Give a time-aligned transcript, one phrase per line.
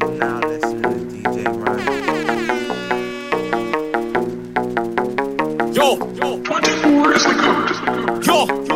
[0.00, 0.08] Yo,
[6.14, 8.26] yo, 24 is the code.
[8.26, 8.67] yo,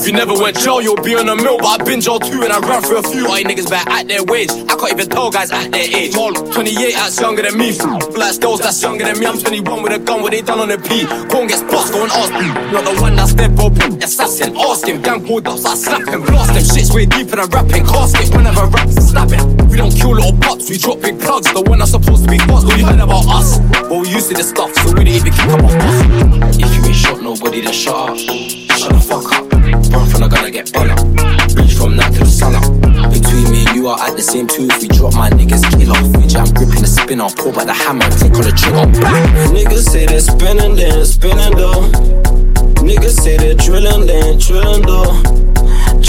[0.00, 1.58] If you never went jail, you'll be on a mill.
[1.58, 3.28] But I've been jail too, and I ran through a few.
[3.28, 4.48] All you niggas better at their wage.
[4.48, 6.16] I can't even tell guys at their age.
[6.16, 7.76] All 28, that's younger than me.
[8.16, 9.26] Black girls, that's younger than me.
[9.26, 11.04] I'm 21 with a gun, what they done on the P.
[11.28, 12.48] Corn gets bust, go and ask me.
[12.72, 13.68] Not the one that's dead, bro.
[14.00, 15.02] Assassin, ask him.
[15.02, 16.22] Gang pulled up, so I slap him.
[16.24, 16.64] Blast him.
[16.64, 17.84] Shit's way deeper than rapping.
[17.84, 19.44] Casket, whenever raps, snap it.
[19.68, 21.52] We don't kill little pups, we drop big plugs.
[21.52, 23.60] The one that's supposed to be boss, but you heard about us.
[23.84, 26.56] But we used to this stuff, so we didn't even kick up our bus.
[26.56, 28.16] If you ain't shot nobody, then shut.
[28.16, 29.69] Shut the fuck up.
[34.00, 34.72] And you at the same tooth.
[34.80, 36.16] We drop my niggas, kill off.
[36.16, 38.88] We jam, gripping the spinner, pull by the hammer, click on the trigger.
[39.52, 41.84] Niggas say they're spinning, then spinning though.
[42.80, 45.20] Niggas say they're drilling, then drilling though.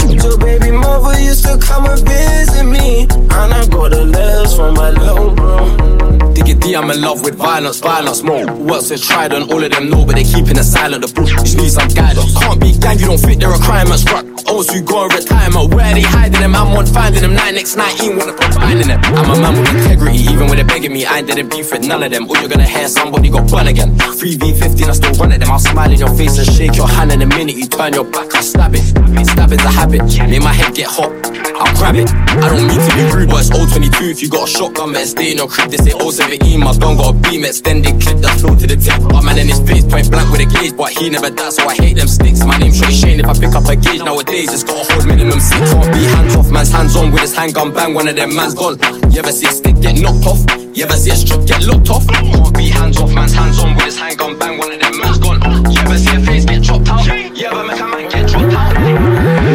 [0.08, 4.74] Your baby mother used to come and visit me, and I got the letters from
[4.74, 6.32] my little bro.
[6.32, 8.46] Diggity, I'm in love with violence, violence more.
[8.46, 11.04] Works with tried and all of them know, but they keeping it silent.
[11.04, 12.36] The bush just need some guidance.
[12.38, 14.04] Can't be gang, you don't fit their requirements.
[14.10, 14.31] Right?
[14.62, 15.74] Also, you go and in retirement.
[15.74, 16.54] Where they hiding them?
[16.54, 17.34] I'm on finding them.
[17.34, 19.00] 9x19, wanna put finding them.
[19.02, 21.04] I'm a man with integrity, even when they're begging me.
[21.04, 22.30] I didn't beef with none of them.
[22.30, 23.98] Or you're gonna hear somebody got bun again.
[23.98, 25.50] 3v15, I still run at them.
[25.50, 27.56] I'll smile in your face and shake your hand in a minute.
[27.56, 28.86] You turn your back, I'll stab it.
[29.26, 30.02] Stabbing's a habit.
[30.30, 31.10] Make my head get hot.
[31.58, 32.08] I'll grab it.
[32.14, 34.14] I don't mean to be rude, but it's 022.
[34.14, 35.72] If you got a shotgun, better stay in your crib.
[35.72, 36.60] They say 017.
[36.60, 39.02] My gun got a beam, extended clip that flow to the tip.
[39.10, 41.66] My man in his face, point blank with a gauge, but he never dies, so
[41.68, 42.44] I hate them sticks.
[42.44, 43.20] My name's Shorty Shane.
[43.20, 45.72] If I pick up a gauge nowadays, it's got a hold minimum six.
[45.72, 47.72] Can't be hands off, man's hands on with his handgun.
[47.72, 48.78] Bang, one of them man's gone.
[49.12, 50.40] You ever see a stick get knocked off?
[50.74, 52.06] You ever see a strip get looked off?
[52.08, 54.38] Can't be hands off, man's hands on with his handgun.
[54.38, 55.40] Bang, one of them man's gone.
[55.70, 57.06] You ever see a face get chopped out?
[57.06, 58.74] You ever make a man get dropped out?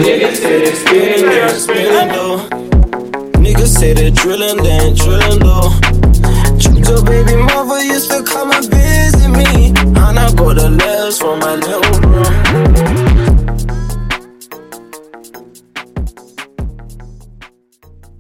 [0.04, 2.38] Niggas say they're spinning, then spinning though.
[3.42, 5.97] Niggas say they're drilling, then drilling though.